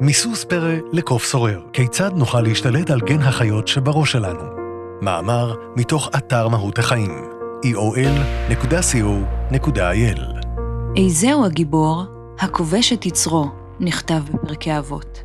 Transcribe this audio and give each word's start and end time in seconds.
מיסוס 0.00 0.44
פרא 0.44 0.74
לקוף 0.92 1.24
סורר, 1.24 1.60
כיצד 1.72 2.10
נוכל 2.14 2.40
להשתלט 2.40 2.90
על 2.90 3.00
גן 3.00 3.22
החיות 3.22 3.68
שבראש 3.68 4.12
שלנו. 4.12 4.44
מאמר 5.02 5.54
מתוך 5.76 6.10
אתר 6.16 6.48
מהות 6.48 6.78
החיים, 6.78 7.10
eol.co.il 7.64 8.86
איזהו 10.96 11.44
הגיבור 11.44 12.04
הכובש 12.38 12.92
את 12.92 13.06
יצרו, 13.06 13.50
נכתב 13.80 14.22
בפרקי 14.32 14.78
אבות. 14.78 15.22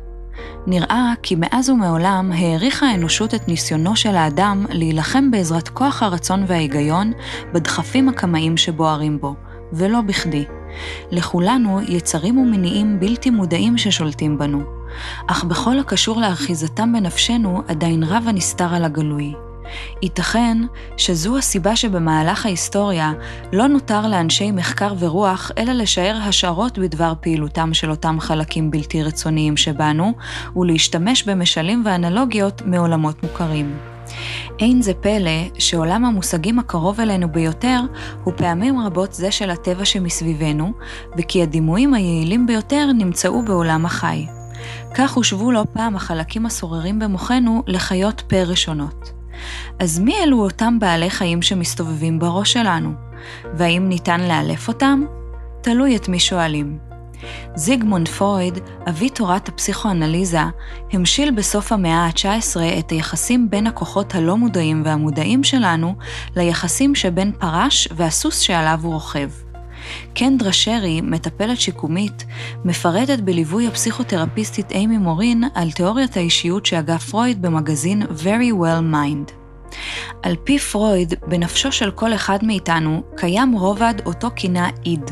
נראה 0.66 1.12
כי 1.22 1.34
מאז 1.38 1.70
ומעולם 1.70 2.32
העריכה 2.32 2.86
האנושות 2.86 3.34
את 3.34 3.48
ניסיונו 3.48 3.96
של 3.96 4.14
האדם 4.14 4.66
להילחם 4.70 5.30
בעזרת 5.30 5.68
כוח 5.68 6.02
הרצון 6.02 6.44
וההיגיון 6.46 7.12
בדחפים 7.52 8.08
הקמאיים 8.08 8.56
שבוערים 8.56 9.20
בו, 9.20 9.34
ולא 9.72 10.00
בכדי. 10.00 10.44
לכולנו 11.10 11.80
יצרים 11.88 12.38
ומניעים 12.38 13.00
בלתי 13.00 13.30
מודעים 13.30 13.78
ששולטים 13.78 14.38
בנו, 14.38 14.62
אך 15.26 15.44
בכל 15.44 15.78
הקשור 15.78 16.20
לאחיזתם 16.20 16.92
בנפשנו 16.92 17.62
עדיין 17.68 18.02
רב 18.02 18.24
הנסתר 18.28 18.74
על 18.74 18.84
הגלוי. 18.84 19.34
ייתכן 20.02 20.58
שזו 20.96 21.38
הסיבה 21.38 21.76
שבמהלך 21.76 22.46
ההיסטוריה 22.46 23.12
לא 23.52 23.66
נותר 23.66 24.06
לאנשי 24.06 24.50
מחקר 24.50 24.94
ורוח 24.98 25.50
אלא 25.58 25.72
לשער 25.72 26.16
השערות 26.16 26.78
בדבר 26.78 27.12
פעילותם 27.20 27.74
של 27.74 27.90
אותם 27.90 28.16
חלקים 28.20 28.70
בלתי 28.70 29.02
רצוניים 29.02 29.56
שבנו, 29.56 30.12
ולהשתמש 30.56 31.22
במשלים 31.22 31.82
ואנלוגיות 31.86 32.62
מעולמות 32.66 33.22
מוכרים. 33.22 33.91
אין 34.58 34.82
זה 34.82 34.94
פלא 34.94 35.58
שעולם 35.58 36.04
המושגים 36.04 36.58
הקרוב 36.58 37.00
אלינו 37.00 37.32
ביותר 37.32 37.80
הוא 38.24 38.34
פעמים 38.36 38.80
רבות 38.80 39.12
זה 39.12 39.30
של 39.30 39.50
הטבע 39.50 39.84
שמסביבנו, 39.84 40.72
וכי 41.18 41.42
הדימויים 41.42 41.94
היעילים 41.94 42.46
ביותר 42.46 42.90
נמצאו 42.94 43.42
בעולם 43.42 43.86
החי. 43.86 44.26
כך 44.94 45.12
הושבו 45.12 45.52
לא 45.52 45.64
פעם 45.72 45.96
החלקים 45.96 46.46
הסוררים 46.46 46.98
במוחנו 46.98 47.62
לחיות 47.66 48.20
פה 48.20 48.42
ראשונות. 48.42 49.12
אז 49.78 49.98
מי 49.98 50.14
אלו 50.22 50.44
אותם 50.44 50.78
בעלי 50.78 51.10
חיים 51.10 51.42
שמסתובבים 51.42 52.18
בראש 52.18 52.52
שלנו? 52.52 52.92
והאם 53.54 53.88
ניתן 53.88 54.20
לאלף 54.20 54.68
אותם? 54.68 55.04
תלוי 55.60 55.96
את 55.96 56.08
מי 56.08 56.18
שואלים. 56.18 56.91
זיגמונד 57.54 58.08
פרויד, 58.08 58.58
אבי 58.88 59.08
תורת 59.08 59.48
הפסיכואנליזה, 59.48 60.40
המשיל 60.92 61.30
בסוף 61.30 61.72
המאה 61.72 62.06
ה-19 62.06 62.60
את 62.78 62.90
היחסים 62.90 63.50
בין 63.50 63.66
הכוחות 63.66 64.14
הלא 64.14 64.36
מודעים 64.36 64.82
והמודעים 64.84 65.44
שלנו 65.44 65.94
ליחסים 66.36 66.94
שבין 66.94 67.32
פרש 67.38 67.88
והסוס 67.96 68.38
שעליו 68.38 68.80
הוא 68.82 68.92
רוכב. 68.92 69.30
קנדרה 70.14 70.52
שרי, 70.52 71.00
מטפלת 71.00 71.60
שיקומית, 71.60 72.24
מפרטת 72.64 73.20
בליווי 73.20 73.66
הפסיכותרפיסטית 73.66 74.70
אימי 74.70 74.98
מורין 74.98 75.44
על 75.54 75.70
תיאוריית 75.70 76.16
האישיות 76.16 76.66
שהגה 76.66 76.98
פרויד 76.98 77.42
במגזין 77.42 78.02
Very 78.02 78.52
Well 78.52 78.94
Mind. 78.94 79.41
על 80.22 80.36
פי 80.44 80.58
פרויד, 80.58 81.14
בנפשו 81.26 81.72
של 81.72 81.90
כל 81.90 82.14
אחד 82.14 82.38
מאיתנו 82.42 83.02
קיים 83.16 83.52
רובד 83.52 83.94
אותו 84.06 84.28
כינה 84.36 84.70
איד, 84.86 85.10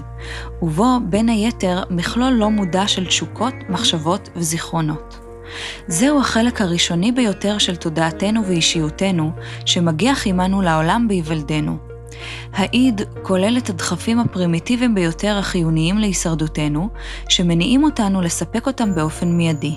ובו 0.62 0.98
בין 1.08 1.28
היתר 1.28 1.82
מכלול 1.90 2.32
לא 2.32 2.50
מודע 2.50 2.88
של 2.88 3.06
תשוקות, 3.06 3.54
מחשבות 3.68 4.28
וזיכרונות. 4.36 5.18
זהו 5.88 6.20
החלק 6.20 6.60
הראשוני 6.60 7.12
ביותר 7.12 7.58
של 7.58 7.76
תודעתנו 7.76 8.46
ואישיותנו, 8.46 9.32
שמגיח 9.66 10.26
עמנו 10.26 10.62
לעולם 10.62 11.08
בהיוולדנו. 11.08 11.76
האיד 12.52 13.00
כולל 13.22 13.58
את 13.58 13.70
הדחפים 13.70 14.18
הפרימיטיביים 14.20 14.94
ביותר 14.94 15.38
החיוניים 15.38 15.98
להישרדותנו, 15.98 16.88
שמניעים 17.28 17.84
אותנו 17.84 18.20
לספק 18.20 18.66
אותם 18.66 18.94
באופן 18.94 19.28
מיידי. 19.28 19.76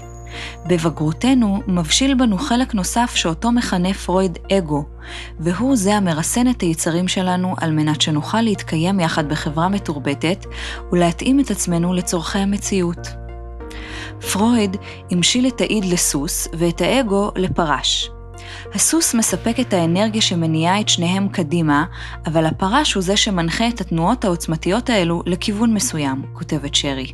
בבגרותנו 0.67 1.61
מבשיל 1.67 2.13
בנו 2.13 2.37
חלק 2.37 2.73
נוסף 2.73 3.11
שאותו 3.15 3.51
מכנה 3.51 3.93
פרויד 3.93 4.37
אגו, 4.51 4.85
והוא 5.39 5.75
זה 5.75 5.95
המרסן 5.95 6.49
את 6.49 6.61
היצרים 6.61 7.07
שלנו 7.07 7.55
על 7.57 7.71
מנת 7.71 8.01
שנוכל 8.01 8.41
להתקיים 8.41 8.99
יחד 8.99 9.29
בחברה 9.29 9.69
מתורבתת 9.69 10.45
ולהתאים 10.91 11.39
את 11.39 11.51
עצמנו 11.51 11.93
לצורכי 11.93 12.39
המציאות. 12.39 13.07
פרויד 14.31 14.77
המשיל 15.11 15.47
את 15.47 15.61
האיד 15.61 15.85
לסוס 15.85 16.47
ואת 16.53 16.81
האגו 16.81 17.31
לפרש. 17.35 18.09
הסוס 18.73 19.13
מספק 19.13 19.59
את 19.59 19.73
האנרגיה 19.73 20.21
שמניעה 20.21 20.81
את 20.81 20.89
שניהם 20.89 21.29
קדימה, 21.29 21.85
אבל 22.25 22.45
הפרש 22.45 22.93
הוא 22.93 23.03
זה 23.03 23.17
שמנחה 23.17 23.67
את 23.67 23.81
התנועות 23.81 24.25
העוצמתיות 24.25 24.89
האלו 24.89 25.23
לכיוון 25.25 25.73
מסוים, 25.73 26.21
כותבת 26.33 26.75
שרי. 26.75 27.13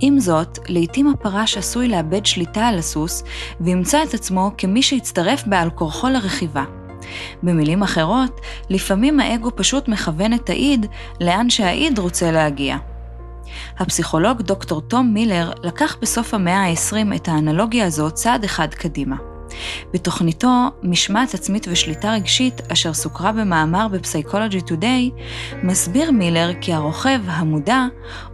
עם 0.00 0.18
זאת, 0.18 0.58
לעתים 0.68 1.08
הפרש 1.08 1.56
עשוי 1.56 1.88
לאבד 1.88 2.26
שליטה 2.26 2.66
על 2.66 2.78
הסוס, 2.78 3.22
וימצא 3.60 4.02
את 4.02 4.14
עצמו 4.14 4.50
כמי 4.58 4.82
שהצטרף 4.82 5.46
בעל 5.46 5.70
כורחו 5.70 6.08
לרכיבה. 6.08 6.64
במילים 7.42 7.82
אחרות, 7.82 8.40
לפעמים 8.70 9.20
האגו 9.20 9.50
פשוט 9.56 9.88
מכוון 9.88 10.32
את 10.32 10.50
האיד 10.50 10.86
לאן 11.20 11.50
שהאיד 11.50 11.98
רוצה 11.98 12.30
להגיע. 12.30 12.76
הפסיכולוג 13.78 14.42
דוקטור 14.42 14.80
תום 14.80 15.14
מילר 15.14 15.52
לקח 15.62 15.96
בסוף 16.00 16.34
המאה 16.34 16.66
ה-20 16.66 17.16
את 17.16 17.28
האנלוגיה 17.28 17.86
הזו 17.86 18.10
צעד 18.10 18.44
אחד 18.44 18.74
קדימה. 18.74 19.35
בתוכניתו 19.92 20.48
משמעת 20.82 21.34
עצמית 21.34 21.66
ושליטה 21.70 22.12
רגשית, 22.12 22.60
אשר 22.72 22.94
סוקרה 22.94 23.32
במאמר 23.32 23.88
בפסיכולוגי 23.88 24.60
טודיי, 24.60 25.10
מסביר 25.62 26.10
מילר 26.10 26.50
כי 26.60 26.72
הרוכב 26.72 27.20
המודע 27.26 27.86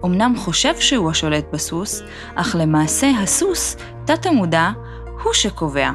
אמנם 0.05 0.35
חושב 0.37 0.81
שהוא 0.81 1.11
השולט 1.11 1.45
בסוס, 1.53 2.03
אך 2.35 2.57
למעשה 2.59 3.11
הסוס, 3.23 3.77
תת 4.05 4.27
המודע, 4.27 4.71
הוא 5.23 5.33
שקובע. 5.33 5.91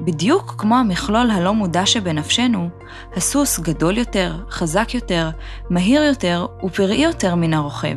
בדיוק 0.00 0.54
כמו 0.58 0.76
המכלול 0.76 1.30
הלא 1.30 1.54
מודע 1.54 1.86
שבנפשנו, 1.86 2.68
הסוס 3.16 3.58
גדול 3.58 3.98
יותר, 3.98 4.36
חזק 4.50 4.94
יותר, 4.94 5.30
מהיר 5.70 6.02
יותר 6.02 6.46
ופראי 6.64 6.96
יותר 6.96 7.34
מן 7.34 7.54
הרוכב. 7.54 7.96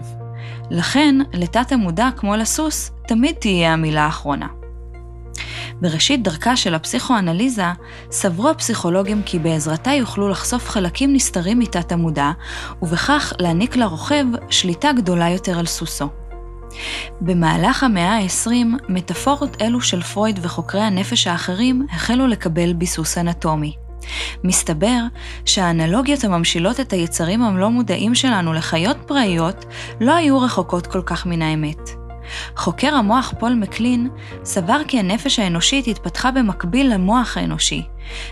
לכן, 0.70 1.16
לתת 1.34 1.72
המודע 1.72 2.10
כמו 2.18 2.36
לסוס, 2.36 2.92
תמיד 3.08 3.36
תהיה 3.36 3.74
המילה 3.74 4.06
האחרונה. 4.06 4.48
בראשית 5.82 6.24
דרכה 6.24 6.56
של 6.56 6.76
הפסיכואנליזה, 6.76 7.66
סברו 8.12 8.50
הפסיכולוגים 8.50 9.22
כי 9.26 9.40
בעזרתה 9.40 9.92
יוכלו 9.92 10.30
לחשוף 10.30 10.70
חלקים 10.70 11.14
נסתרים 11.14 11.60
מתת 11.60 11.92
המודע, 11.92 12.32
ובכך 12.82 13.34
להעניק 13.40 13.76
לרוכב 13.76 14.26
שליטה 14.50 14.92
גדולה 14.92 15.30
יותר 15.30 15.60
על 15.60 15.66
סוסו. 15.66 16.10
במהלך 17.22 17.84
המאה 17.84 18.18
ה-20, 18.18 18.52
מטאפורות 18.90 19.62
אלו 19.62 19.82
של 19.82 20.02
פרויד 20.02 20.40
וחוקרי 20.42 20.82
הנפש 20.82 21.28
האחרים 21.28 21.86
החלו 21.92 22.28
לקבל 22.28 22.74
ביסוס 22.74 23.18
אנטומי. 23.18 23.76
מסתבר 24.44 25.00
שהאנלוגיות 25.46 26.24
הממשילות 26.24 26.80
את 26.80 26.94
היצרים 26.94 27.44
הלא 27.44 27.70
מודעים 27.70 28.16
שלנו 28.16 28.54
לחיות 28.54 28.98
פראיות 29.08 29.66
לא 30.02 30.16
היו 30.16 30.42
רחוקות 30.42 30.88
כל 30.88 31.02
כך 31.02 31.26
מן 31.26 31.42
האמת. 31.42 32.07
חוקר 32.56 32.96
המוח 32.96 33.34
פול 33.40 33.54
מקלין 33.54 34.10
סבר 34.44 34.82
כי 34.88 35.00
הנפש 35.00 35.40
האנושית 35.40 35.88
התפתחה 35.88 36.32
במקביל 36.32 36.94
למוח 36.94 37.38
האנושי, 37.38 37.84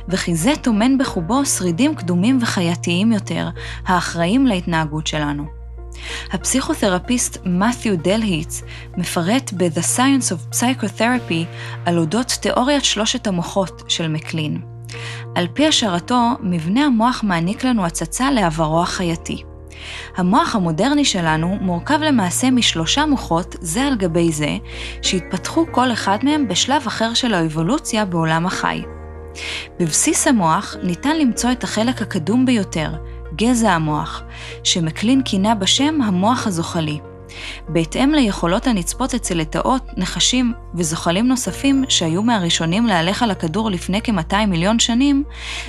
וכי 0.09 0.35
זה 0.35 0.53
טומן 0.61 0.97
בחובו 0.97 1.45
שרידים 1.45 1.95
קדומים 1.95 2.37
וחייתיים 2.41 3.11
יותר, 3.11 3.49
האחראים 3.85 4.47
להתנהגות 4.47 5.07
שלנו. 5.07 5.45
הפסיכותרפיסט 6.31 7.37
מת'יו 7.45 7.97
דלהיטס 7.97 8.63
מפרט 8.97 9.53
ב-The 9.57 9.97
Science 9.97 10.31
of 10.31 10.55
Psychotherapy 10.55 11.45
על 11.85 11.97
אודות 11.97 12.27
תיאוריית 12.41 12.85
שלושת 12.85 13.27
המוחות 13.27 13.83
של 13.87 14.07
מקלין. 14.07 14.61
על 15.35 15.47
פי 15.53 15.67
השערתו, 15.67 16.29
מבנה 16.41 16.85
המוח 16.85 17.23
מעניק 17.23 17.63
לנו 17.63 17.85
הצצה 17.85 18.31
לעברו 18.31 18.81
החייתי. 18.81 19.43
המוח 20.17 20.55
המודרני 20.55 21.05
שלנו 21.05 21.57
מורכב 21.61 21.99
למעשה 22.01 22.51
משלושה 22.51 23.05
מוחות 23.05 23.55
זה 23.61 23.83
על 23.83 23.95
גבי 23.95 24.31
זה, 24.31 24.57
שהתפתחו 25.01 25.65
כל 25.71 25.91
אחד 25.91 26.17
מהם 26.23 26.47
בשלב 26.47 26.87
אחר 26.87 27.13
של 27.13 27.33
האבולוציה 27.33 28.05
בעולם 28.05 28.45
החי. 28.45 28.81
בבסיס 29.79 30.27
המוח 30.27 30.75
ניתן 30.83 31.17
למצוא 31.17 31.51
את 31.51 31.63
החלק 31.63 32.01
הקדום 32.01 32.45
ביותר, 32.45 32.89
גזע 33.35 33.71
המוח, 33.71 34.23
שמקלין 34.63 35.21
כינה 35.25 35.55
בשם 35.55 36.01
המוח 36.01 36.47
הזוחלי. 36.47 36.99
בהתאם 37.69 38.11
ליכולות 38.11 38.67
הנצפות 38.67 39.13
אצל 39.13 39.37
לטאות, 39.37 39.83
נחשים 39.97 40.53
וזוחלים 40.73 41.27
נוספים 41.27 41.83
שהיו 41.89 42.23
מהראשונים 42.23 42.85
להלך 42.85 43.23
על 43.23 43.31
הכדור 43.31 43.71
לפני 43.71 44.01
כ-200 44.03 44.45
מיליון 44.47 44.79
שנים, 44.79 45.23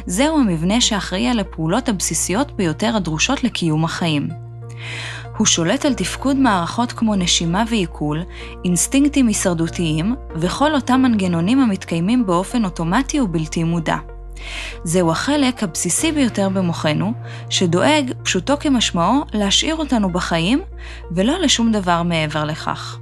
זהו 0.07 0.39
המבנה 0.39 0.81
שאחראי 0.81 1.29
על 1.29 1.41
הפעולות 1.41 1.89
הבסיסיות 1.89 2.53
ביותר 2.53 2.97
הדרושות 2.97 3.45
לקיום 3.45 3.85
החיים. 3.85 4.29
הוא 5.37 5.47
שולט 5.47 5.85
על 5.85 5.95
תפקוד 5.95 6.37
מערכות 6.37 6.93
כמו 6.93 7.15
נשימה 7.15 7.65
ועיכול, 7.71 8.23
אינסטינקטים 8.65 9.27
הישרדותיים 9.27 10.15
וכל 10.35 10.75
אותם 10.75 11.01
מנגנונים 11.03 11.61
המתקיימים 11.61 12.27
באופן 12.27 12.65
אוטומטי 12.65 13.21
ובלתי 13.21 13.65
מודע. 13.65 14.16
זהו 14.85 15.11
החלק 15.11 15.63
הבסיסי 15.63 16.13
ביותר 16.13 16.49
במוחנו, 16.49 17.13
שדואג, 17.51 18.13
פשוטו 18.23 18.57
כמשמעו, 18.61 19.25
להשאיר 19.33 19.77
אותנו 19.77 20.11
בחיים, 20.11 20.63
ולא 21.11 21.39
לשום 21.39 21.73
דבר 21.73 22.03
מעבר 22.03 22.45
לכך. 22.45 22.99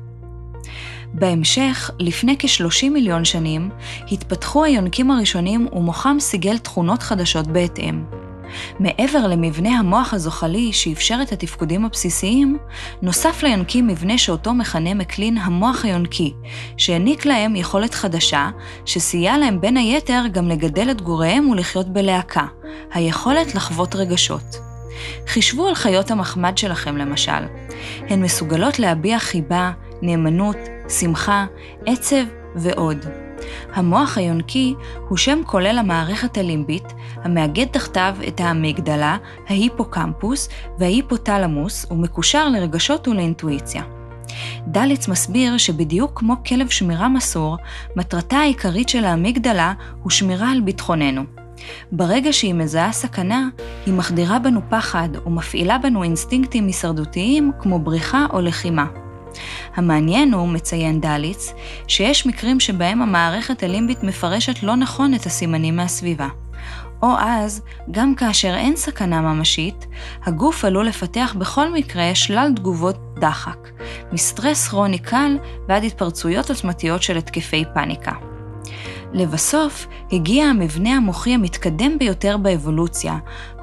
בהמשך, 1.15 1.91
לפני 1.99 2.37
כ-30 2.39 2.91
מיליון 2.91 3.25
שנים, 3.25 3.71
התפתחו 4.13 4.65
היונקים 4.65 5.11
הראשונים 5.11 5.69
ומוחם 5.73 6.17
סיגל 6.21 6.59
תכונות 6.59 7.03
חדשות 7.03 7.47
בהתאם. 7.47 8.24
מעבר 8.79 9.27
למבנה 9.27 9.79
המוח 9.79 10.15
הזוחלי 10.15 10.73
שאפשר 10.73 11.19
את 11.23 11.33
התפקודים 11.33 11.85
הבסיסיים, 11.85 12.59
נוסף 13.03 13.43
ליונקים 13.43 13.87
מבנה 13.87 14.19
שאותו 14.19 14.55
מכנה 14.55 14.95
מקלין 14.95 15.39
המוח 15.39 15.85
היונקי, 15.85 16.35
שהעניק 16.77 17.27
להם 17.27 17.57
יכולת 17.57 17.95
חדשה, 17.95 18.51
שסייע 18.85 19.39
להם 19.39 19.61
בין 19.61 19.77
היתר 19.77 20.23
גם 20.33 20.49
לגדל 20.49 20.91
את 20.91 21.01
גוריהם 21.01 21.51
ולחיות 21.51 21.89
בלהקה, 21.89 22.47
היכולת 22.93 23.55
לחוות 23.55 23.95
רגשות. 23.95 24.57
חישבו 25.27 25.69
על 25.69 25.75
חיות 25.75 26.11
המחמד 26.11 26.59
שלכם 26.59 26.97
למשל. 26.97 27.33
הן 28.09 28.23
מסוגלות 28.23 28.79
להביע 28.79 29.19
חיבה, 29.19 29.71
נאמנות, 30.03 30.57
שמחה, 30.89 31.47
עצב 31.87 32.25
ועוד. 32.57 33.24
המוח 33.75 34.19
היונקי 34.19 34.75
הוא 35.09 35.19
שם 35.19 35.41
כולל 35.47 35.79
המערכת 35.79 36.39
הלימבית, 36.39 36.95
המאגד 37.17 37.67
תחתיו 37.67 38.17
את 38.29 38.41
האמיגדלה, 38.41 39.17
ההיפוקמפוס 39.49 40.49
וההיפותלמוס, 40.79 41.87
ומקושר 41.91 42.49
לרגשות 42.49 43.09
ולאינטואיציה. 43.09 43.83
דליץ 44.67 45.09
מסביר 45.09 45.59
שבדיוק 45.59 46.11
כמו 46.15 46.35
כלב 46.47 46.69
שמירה 46.69 47.09
מסור, 47.09 47.57
מטרתה 47.97 48.37
העיקרית 48.37 48.89
של 48.89 49.05
האמיגדלה 49.05 49.73
הוא 50.03 50.11
שמירה 50.11 50.51
על 50.51 50.61
ביטחוננו. 50.61 51.23
ברגע 51.93 52.33
שהיא 52.33 52.55
מזהה 52.55 52.93
סכנה, 52.93 53.49
היא 53.87 53.95
מחדירה 53.95 54.39
בנו 54.39 54.61
פחד 54.69 55.09
ומפעילה 55.27 55.79
בנו 55.79 56.03
אינסטינקטים 56.03 56.67
הישרדותיים 56.67 57.53
כמו 57.61 57.79
בריחה 57.79 58.27
או 58.33 58.41
לחימה. 58.41 59.04
המעניין 59.77 60.35
הוא, 60.35 60.49
מציין 60.49 61.01
דליץ, 61.01 61.53
שיש 61.89 62.27
מקרים 62.27 62.61
שבהם 62.61 63.03
המערכת 63.03 63.63
הלימבית 63.63 64.03
מפרשת 64.03 64.63
לא 64.63 64.77
נכון 64.77 65.15
את 65.15 65.27
הסימנים 65.27 65.77
מהסביבה. 65.77 66.29
או 67.03 67.15
אז, 67.19 67.63
גם 67.91 68.15
כאשר 68.15 68.55
אין 68.55 68.77
סכנה 68.77 69.21
ממשית, 69.21 69.87
הגוף 70.25 70.65
עלול 70.65 70.87
לפתח 70.87 71.35
בכל 71.39 71.73
מקרה 71.73 72.15
שלל 72.15 72.53
תגובות 72.57 72.97
דחק, 73.19 73.69
מסטרס 74.13 74.69
כרוני 74.69 74.99
קל 74.99 75.37
ועד 75.69 75.85
התפרצויות 75.85 76.51
עוצמתיות 76.51 77.03
של 77.03 77.17
התקפי 77.17 77.65
פאניקה. 77.75 78.13
לבסוף, 79.13 79.87
הגיע 80.13 80.45
המבנה 80.45 80.97
המוחי 80.97 81.35
המתקדם 81.35 81.99
ביותר 81.99 82.37
באבולוציה, 82.37 83.19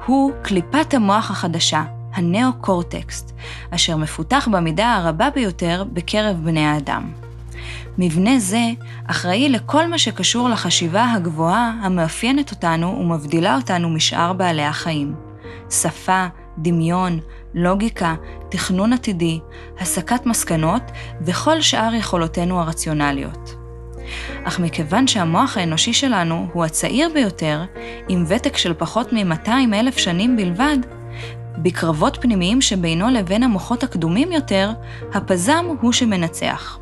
הוא 0.06 0.32
קליפת 0.42 0.94
המוח 0.94 1.30
החדשה, 1.30 1.82
הנאו-קורטקסט, 2.14 3.32
אשר 3.70 3.96
מפותח 3.96 4.48
במידה 4.52 4.94
הרבה 4.94 5.30
ביותר 5.30 5.84
בקרב 5.92 6.36
בני 6.44 6.66
האדם. 6.66 7.12
מבנה 7.98 8.38
זה 8.38 8.70
אחראי 9.06 9.48
לכל 9.48 9.88
מה 9.88 9.98
שקשור 9.98 10.48
לחשיבה 10.48 11.12
הגבוהה 11.12 11.72
המאפיינת 11.82 12.50
אותנו 12.50 12.96
ומבדילה 13.00 13.56
אותנו 13.56 13.90
משאר 13.90 14.32
בעלי 14.32 14.64
החיים. 14.64 15.14
שפה, 15.70 16.26
דמיון, 16.58 17.20
לוגיקה, 17.54 18.14
תכנון 18.48 18.92
עתידי, 18.92 19.40
הסקת 19.80 20.26
מסקנות 20.26 20.82
וכל 21.20 21.60
שאר 21.60 21.94
יכולותינו 21.94 22.60
הרציונליות. 22.60 23.54
אך 24.44 24.60
מכיוון 24.60 25.06
שהמוח 25.06 25.56
האנושי 25.56 25.92
שלנו 25.92 26.46
הוא 26.52 26.64
הצעיר 26.64 27.08
ביותר, 27.14 27.64
עם 28.08 28.24
ותק 28.28 28.56
של 28.56 28.74
פחות 28.74 29.12
מ-200 29.12 29.50
אלף 29.74 29.96
שנים 29.96 30.36
בלבד, 30.36 30.78
בקרבות 31.58 32.18
פנימיים 32.20 32.60
שבינו 32.60 33.10
לבין 33.10 33.42
המוחות 33.42 33.82
הקדומים 33.82 34.32
יותר, 34.32 34.70
הפזם 35.14 35.66
הוא 35.80 35.92
שמנצח. 35.92 36.78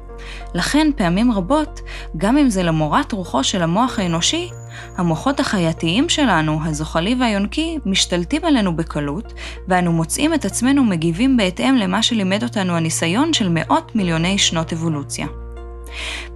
לכן 0.55 0.91
פעמים 0.97 1.33
רבות, 1.33 1.81
גם 2.17 2.39
אם 2.39 2.51
זה 2.51 2.63
למורת 2.63 3.13
רוחו 3.13 3.45
של 3.45 3.63
המוח 3.63 3.99
האנושי, 3.99 4.51
המוחות 4.97 5.41
החייתיים 5.41 6.09
שלנו, 6.09 6.61
הזוחלי 6.65 7.17
והיונקי, 7.21 7.79
משתלטים 7.87 8.45
עלינו 8.45 8.77
בקלות, 8.77 9.33
ואנו 9.69 9.93
מוצאים 9.93 10.35
את 10.35 10.45
עצמנו 10.45 10.85
מגיבים 10.85 11.37
בהתאם 11.37 11.77
למה 11.77 12.03
שלימד 12.03 12.43
אותנו 12.43 12.77
הניסיון 12.77 13.33
של 13.33 13.49
מאות 13.49 13.97
מיליוני 13.97 14.39
שנות 14.39 14.73
אבולוציה. 14.73 15.27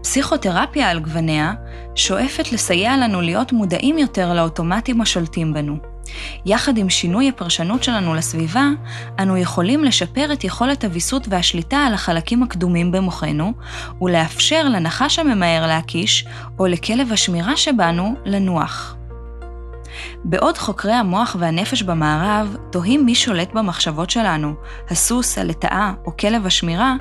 פסיכותרפיה 0.03 0.91
על 0.91 1.01
גווניה 1.01 1.53
שואפת 1.95 2.53
לסייע 2.53 2.97
לנו 2.97 3.21
להיות 3.21 3.53
מודעים 3.53 3.99
יותר 3.99 4.35
לאוטומטים 4.35 5.01
השולטים 5.01 5.55
בנו. 5.55 5.94
יחד 6.47 6.79
עם 6.79 6.91
שינוי 6.91 7.29
הפרשנות 7.29 7.83
שלנו 7.83 8.15
לסביבה, 8.15 8.69
אנו 9.19 9.37
יכולים 9.37 9.85
לשפר 9.85 10.33
את 10.33 10.45
יכולת 10.45 10.85
הוויסות 10.85 11.27
והשליטה 11.29 11.77
על 11.77 11.95
החלקים 11.95 12.43
הקדומים 12.43 12.93
במוחנו, 12.93 13.53
ולאפשר 14.01 14.69
לנחש 14.69 15.19
הממהר 15.19 15.67
להקיש, 15.67 16.27
או 16.59 16.67
לכלב 16.67 17.13
השמירה 17.13 17.57
שבנו, 17.57 18.15
לנוח. 18.25 18.97
בעוד 20.25 20.59
חוקרי 20.59 20.93
המוח 20.93 21.37
והנפש 21.39 21.83
במערב 21.83 22.57
תוהים 22.71 23.07
מי 23.07 23.15
שולט 23.15 23.53
במחשבות 23.53 24.11
שלנו, 24.11 24.55
הסוס, 24.91 25.39
הלטאה 25.39 25.93
או 26.07 26.17
כלב 26.17 26.47
השמירה, 26.47 26.95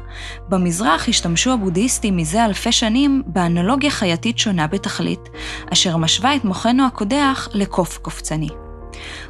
במזרח 0.50 1.10
השתמשו 1.10 1.54
הבודהיסטים 1.54 2.18
מזה 2.18 2.46
אלפי 2.46 2.72
שנים 2.72 3.24
באנלוגיה 3.26 3.92
חייתית 3.92 4.38
שונה 4.38 4.68
בתכלית, 4.68 5.30
אשר 5.74 5.98
משווה 5.98 6.36
את 6.36 6.46
מוחנו 6.46 6.86
הקודח 6.86 7.48
לקוף 7.54 7.98
קופצני. 7.98 8.63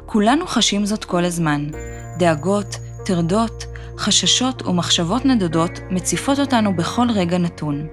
כולנו 0.05 0.47
חשים 0.47 0.85
זאת 0.85 1.05
כל 1.05 1.25
הזמן. 1.25 1.67
דאגות, 2.17 2.77
טרדות, 3.05 3.65
חששות 3.97 4.67
ומחשבות 4.67 5.25
נדודות 5.25 5.71
מציפות 5.89 6.39
אותנו 6.39 6.75
בכל 6.75 7.07
רגע 7.11 7.37
נתון. 7.37 7.87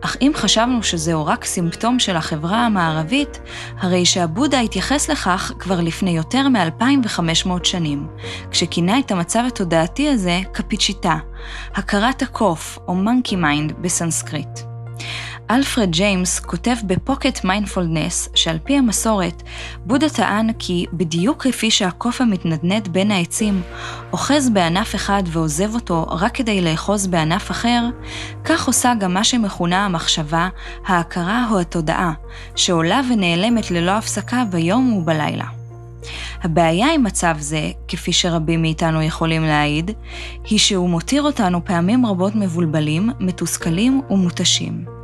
אך 0.00 0.16
אם 0.20 0.32
חשבנו 0.34 0.82
שזהו 0.82 1.26
רק 1.26 1.44
סימפטום 1.44 1.98
של 1.98 2.16
החברה 2.16 2.66
המערבית, 2.66 3.40
הרי 3.78 4.04
שהבודהה 4.04 4.60
התייחס 4.60 5.10
לכך 5.10 5.52
כבר 5.58 5.80
לפני 5.80 6.10
יותר 6.10 6.48
מ-2500 6.48 7.50
שנים, 7.64 8.06
כשכינה 8.50 8.98
את 8.98 9.10
המצב 9.10 9.44
התודעתי 9.46 10.08
הזה 10.08 10.40
kapicitta, 10.54 11.16
הכרת 11.74 12.22
הקוף 12.22 12.78
או 12.88 12.94
monkey 12.94 13.32
mind 13.32 13.72
בסנסקריט. 13.80 14.67
אלפרד 15.50 15.90
ג'יימס 15.90 16.40
כותב 16.40 16.76
ב 16.86 16.94
Pocket 16.94 17.44
Mindfulness 17.44 18.28
שעל 18.34 18.58
פי 18.64 18.76
המסורת, 18.76 19.42
בודה 19.86 20.08
טען 20.08 20.52
כי 20.58 20.86
בדיוק 20.92 21.42
כפי 21.42 21.70
שהקוף 21.70 22.20
המתנדנד 22.20 22.88
בין 22.88 23.10
העצים 23.10 23.62
אוחז 24.12 24.50
בענף 24.50 24.94
אחד 24.94 25.22
ועוזב 25.26 25.74
אותו 25.74 26.06
רק 26.08 26.34
כדי 26.34 26.60
לאחוז 26.60 27.06
בענף 27.06 27.50
אחר, 27.50 27.84
כך 28.44 28.66
עושה 28.66 28.92
גם 29.00 29.14
מה 29.14 29.24
שמכונה 29.24 29.84
המחשבה, 29.84 30.48
ההכרה 30.86 31.48
או 31.50 31.60
התודעה, 31.60 32.12
שעולה 32.56 33.00
ונעלמת 33.12 33.70
ללא 33.70 33.90
הפסקה 33.90 34.44
ביום 34.50 34.92
ובלילה. 34.92 35.46
הבעיה 36.42 36.94
עם 36.94 37.02
מצב 37.02 37.36
זה, 37.38 37.70
כפי 37.88 38.12
שרבים 38.12 38.62
מאיתנו 38.62 39.02
יכולים 39.02 39.42
להעיד, 39.42 39.90
היא 40.44 40.58
שהוא 40.58 40.90
מותיר 40.90 41.22
אותנו 41.22 41.64
פעמים 41.64 42.06
רבות 42.06 42.34
מבולבלים, 42.34 43.10
מתוסכלים 43.20 44.02
ומותשים. 44.10 44.97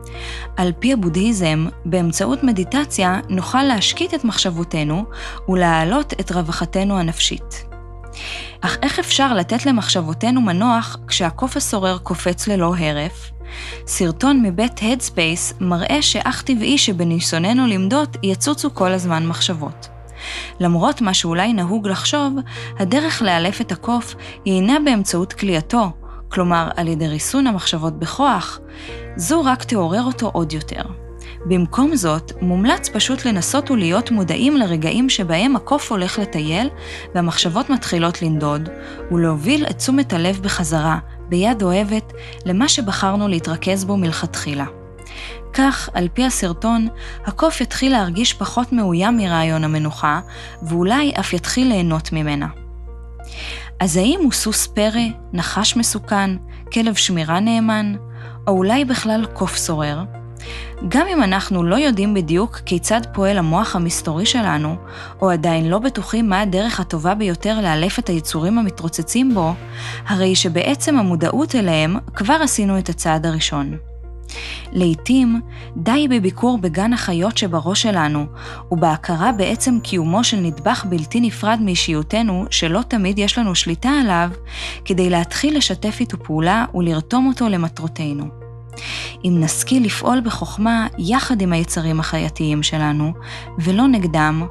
על 0.56 0.73
פי 0.78 0.92
הבודהיזם, 0.92 1.66
באמצעות 1.85 2.42
מדיטציה 2.42 3.21
נוכל 3.28 3.62
להשקיט 3.62 4.14
את 4.14 4.25
מחשבותינו 4.25 5.04
ולהעלות 5.49 6.12
את 6.21 6.33
רווחתנו 6.33 6.99
הנפשית. 6.99 7.64
אך 8.61 8.76
איך 8.83 8.99
אפשר 8.99 9.35
לתת 9.35 9.66
למחשבותינו 9.66 10.40
מנוח 10.40 10.97
כשהקוף 11.06 11.56
הסורר 11.56 11.99
קופץ 11.99 12.49
ללא 12.49 12.75
הרף? 12.78 13.30
סרטון 13.87 14.42
מבית 14.42 14.78
Headspace 14.78 15.54
מראה 15.61 16.02
שאך 16.02 16.42
טבעי 16.42 16.78
שבניסיוננו 16.78 17.66
למדות 17.66 18.16
יצוצו 18.23 18.75
כל 18.75 18.92
הזמן 18.92 19.26
מחשבות. 19.26 19.88
למרות 20.61 21.00
מה 21.00 21.14
שאולי 21.14 21.52
נהוג 21.52 21.88
לחשוב, 21.88 22.33
הדרך 22.78 23.23
לאלף 23.23 23.61
את 23.61 23.73
הקוף 23.73 24.14
היא 24.44 24.54
אינה 24.54 24.76
באמצעות 24.85 25.33
כליאתו, 25.33 25.92
כלומר 26.28 26.69
על 26.76 26.88
ידי 26.88 27.09
ריסון 27.09 27.47
המחשבות 27.47 27.99
בכוח, 27.99 28.61
זו 29.16 29.45
רק 29.45 29.64
תעורר 29.64 30.02
אותו 30.02 30.31
עוד 30.33 30.52
יותר. 30.52 30.83
במקום 31.47 31.97
זאת, 31.97 32.33
מומלץ 32.40 32.88
פשוט 32.88 33.25
לנסות 33.25 33.71
ולהיות 33.71 34.11
מודעים 34.11 34.57
לרגעים 34.57 35.11
שבהם 35.11 35.57
הקוף 35.57 35.93
הולך 35.93 36.19
לטייל 36.19 36.69
והמחשבות 37.14 37.71
מתחילות 37.71 38.23
לנדוד, 38.23 38.69
ולהוביל 39.11 39.66
את 39.66 39.76
תשומת 39.76 40.12
הלב 40.12 40.40
בחזרה, 40.43 40.99
ביד 41.28 41.62
אוהבת, 41.62 42.12
למה 42.45 42.69
שבחרנו 42.69 43.28
להתרכז 43.28 43.85
בו 43.85 43.97
מלכתחילה. 43.97 44.64
כך, 45.52 45.88
על 45.95 46.09
פי 46.14 46.25
הסרטון, 46.25 46.88
הקוף 47.25 47.61
יתחיל 47.61 47.93
להרגיש 47.93 48.35
פחות 48.35 48.73
מאוים 48.73 49.16
מרעיון 49.16 49.64
המנוחה, 49.64 50.21
ואולי 50.62 51.12
אף 51.21 51.33
יתחיל 51.33 51.69
ליהנות 51.69 52.12
ממנה. 52.12 52.63
אז 53.81 53.97
האם 53.97 54.21
הוא 54.23 54.33
סוס 54.33 54.66
פרא, 54.66 55.00
נחש 55.33 55.76
מסוכן, 55.76 56.31
כלב 56.73 56.95
שמירה 56.95 57.40
נאמן, 57.40 57.95
או 58.47 58.52
אולי 58.52 58.85
בכלל 58.85 59.26
קוף 59.33 59.57
סורר? 59.57 60.04
גם 60.88 61.07
אם 61.07 61.23
אנחנו 61.23 61.64
לא 61.64 61.76
יודעים 61.76 62.14
בדיוק 62.14 62.61
כיצד 62.66 63.00
פועל 63.12 63.38
המוח 63.38 63.76
המסתורי 63.76 64.26
שלנו, 64.26 64.76
או 65.23 65.31
עדיין 65.31 65.71
לא 65.71 65.78
בטוחים 65.78 66.28
מה 66.28 66.40
הדרך 66.40 66.81
הטובה 66.81 67.14
ביותר 67.14 67.61
לאלף 67.61 67.99
את 67.99 68.09
היצורים 68.09 68.59
המתרוצצים 68.59 69.35
בו, 69.35 69.54
הרי 70.07 70.37
שבעצם 70.37 70.99
המודעות 70.99 71.54
אליהם 71.54 71.97
כבר 72.14 72.38
עשינו 72.43 72.78
את 72.78 72.88
הצעד 72.88 73.26
הראשון. 73.26 73.76
לעתים 74.73 75.40
די 75.76 76.09
בביקור 76.11 76.59
בגן 76.59 76.93
החיות 76.93 77.38
שבראש 77.38 77.83
שלנו, 77.83 78.26
ובהכרה 78.71 79.33
בעצם 79.33 79.78
קיומו 79.83 80.25
של 80.25 80.37
נדבך 80.37 80.85
בלתי 80.88 81.21
נפרד 81.21 81.59
מאישיותנו, 81.62 82.45
שלא 82.50 82.81
תמיד 82.88 83.19
יש 83.19 83.38
לנו 83.38 83.54
שליטה 83.54 83.90
עליו, 83.90 84.31
כדי 84.85 85.11
להתחיל 85.11 85.57
לשתף 85.57 85.97
איתו 86.00 86.19
פעולה 86.23 86.64
ולרתום 86.75 87.26
אותו 87.26 87.49
למטרותינו. 87.49 88.45
אם 89.25 89.37
נשכיל 89.40 89.85
לפעול 89.85 90.21
בחוכמה 90.21 90.87
יחד 90.99 91.40
עם 91.40 91.52
היצרים 91.52 92.00
החייתיים 92.00 92.62
שלנו, 92.62 93.12
ולא 93.59 93.87
נגדם, 93.87 94.47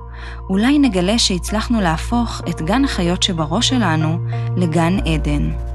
אולי 0.49 0.79
נגלה 0.79 1.19
שהצלחנו 1.19 1.81
להפוך 1.81 2.41
את 2.49 2.61
גן 2.61 2.85
החיות 2.85 3.23
שבראש 3.23 3.69
שלנו 3.69 4.17
לגן 4.57 4.97
עדן. 5.05 5.72